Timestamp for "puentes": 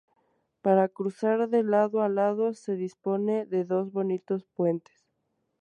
4.55-5.05